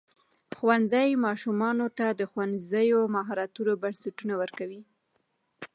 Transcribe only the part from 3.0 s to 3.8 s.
مهارتونو